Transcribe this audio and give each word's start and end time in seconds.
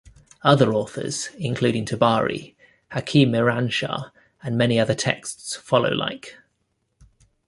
Other 0.41 0.73
authors, 0.73 1.29
including 1.37 1.85
Tabari, 1.85 2.55
Hakim 2.89 3.33
Iranshah 3.33 4.09
and 4.41 4.57
many 4.57 4.79
other 4.79 4.95
texts 4.95 5.55
follow 5.55 5.91
like. 5.91 6.37